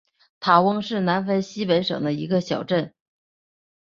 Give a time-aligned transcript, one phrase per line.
[0.39, 2.91] 塔翁是南非西北省的一个小镇。